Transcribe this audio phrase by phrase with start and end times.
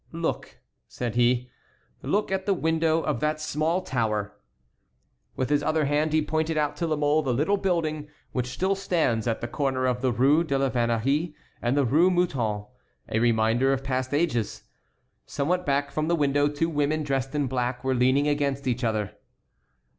[0.13, 0.57] "Look,"
[0.87, 1.51] said he,
[2.01, 4.35] "look at the window of that small tower!"
[5.35, 8.73] With his other hand he pointed out to La Mole the little building which still
[8.73, 13.71] stands at the corner of the Rue de la Vannerie and the Rue Mouton,—a reminder
[13.71, 14.63] of past ages.
[15.27, 19.11] Somewhat back from the window two women dressed in black were leaning against each other.